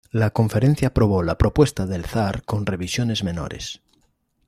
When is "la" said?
0.09-0.31, 1.21-1.37